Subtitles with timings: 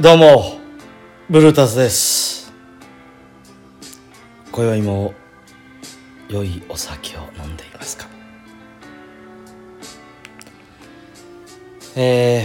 [0.00, 0.58] どうも、
[1.30, 2.52] ブルータスです。
[4.50, 5.14] 今宵も
[6.28, 8.08] 良いお酒を飲んでいますか？
[11.94, 12.44] え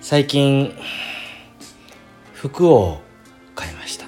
[0.00, 0.72] 最近、
[2.34, 3.00] 服を
[3.56, 4.06] 買いました。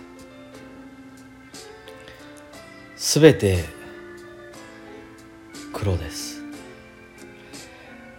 [2.97, 3.65] すべて
[5.73, 6.45] 黒です。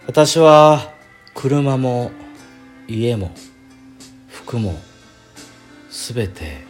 [0.06, 0.92] 私は
[1.34, 2.10] 車も
[2.90, 3.30] 家も
[4.28, 4.80] 服も
[5.90, 6.64] すべて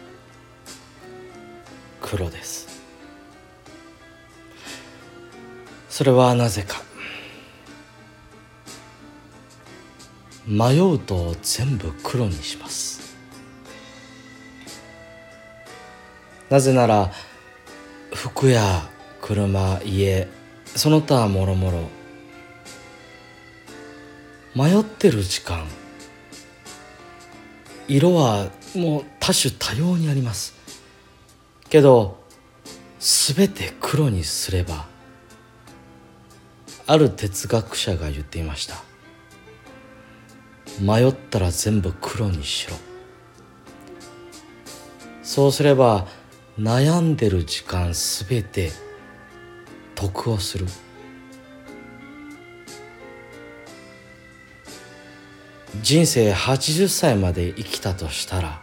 [2.01, 2.67] 黒です。
[5.87, 6.81] それはなぜか。
[10.45, 13.15] 迷うと全部黒にします。
[16.49, 17.13] なぜなら
[18.13, 18.89] 服や
[19.21, 20.27] 車家
[20.65, 21.89] その他もろもろ
[24.55, 25.65] 迷ってる時間
[27.89, 30.53] 色はもう多種多様にあります。
[31.69, 32.23] けど
[32.99, 34.87] 全て黒にすれば
[36.85, 38.75] ある哲学者が言っていました。
[40.79, 42.75] 迷ったら全部黒にしろ。
[45.23, 46.07] そうすれば
[46.59, 48.71] 悩んでる時間全て
[49.95, 50.67] 得をする。
[55.81, 58.61] 人生80歳まで生きたとしたら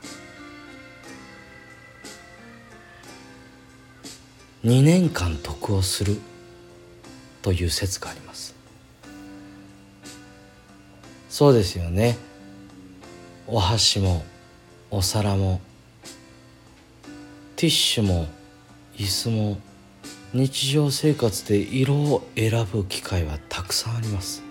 [4.64, 6.18] 2年間得をする
[7.42, 8.56] という説があります。
[11.28, 12.18] そうですよね。
[13.46, 14.24] お箸も
[14.90, 15.60] お皿も
[17.54, 18.26] ティッシュも
[18.96, 19.58] 椅子も
[20.34, 24.42] 日常生活で色を選ぶ機会はたくさんあります。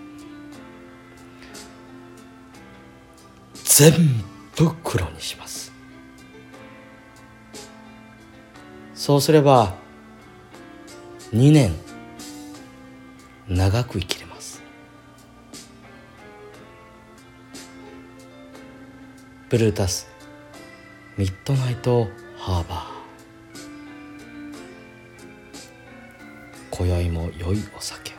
[3.78, 3.92] 全
[4.56, 5.70] 部黒にします。
[8.94, 9.74] そうすれば
[11.34, 11.74] 2年
[13.46, 14.62] 長く生きれます。
[19.50, 20.08] ブルータス
[21.18, 22.96] ミッドナイトハーバー。
[26.70, 28.15] 今宵も良いお酒